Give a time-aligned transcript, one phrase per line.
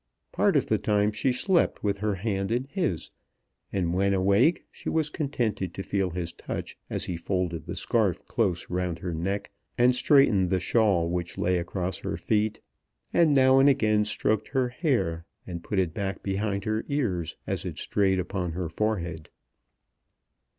[0.31, 3.11] Part of the time she slept with her hand in his,
[3.71, 8.25] and when awake she was contented to feel his touch as he folded the scarf
[8.25, 12.61] close round her neck and straightened the shawl which lay across her feet,
[13.13, 17.63] and now and again stroked her hair and put it back behind her ears as
[17.63, 19.29] it strayed upon her forehead.